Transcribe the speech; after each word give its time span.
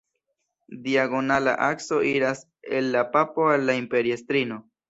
Diagonala 0.85 1.53
akso 1.67 2.01
iras 2.13 2.43
el 2.79 2.91
la 2.91 3.11
papo 3.11 3.49
al 3.51 3.67
la 3.67 3.81
imperiestrino. 3.85 4.63